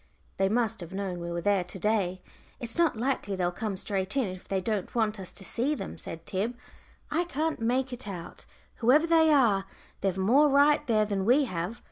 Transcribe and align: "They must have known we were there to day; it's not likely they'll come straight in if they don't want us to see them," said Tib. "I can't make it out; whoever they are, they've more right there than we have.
"They 0.37 0.49
must 0.49 0.79
have 0.79 0.93
known 0.95 1.19
we 1.19 1.29
were 1.29 1.41
there 1.43 1.63
to 1.63 1.77
day; 1.77 2.23
it's 2.59 2.75
not 2.75 2.97
likely 2.97 3.35
they'll 3.35 3.51
come 3.51 3.77
straight 3.77 4.17
in 4.17 4.25
if 4.33 4.47
they 4.47 4.59
don't 4.59 4.95
want 4.95 5.19
us 5.19 5.31
to 5.33 5.45
see 5.45 5.75
them," 5.75 5.99
said 5.99 6.25
Tib. 6.25 6.55
"I 7.11 7.23
can't 7.25 7.59
make 7.59 7.93
it 7.93 8.07
out; 8.07 8.47
whoever 8.77 9.05
they 9.05 9.31
are, 9.31 9.65
they've 9.99 10.17
more 10.17 10.49
right 10.49 10.87
there 10.87 11.05
than 11.05 11.23
we 11.23 11.45
have. 11.45 11.79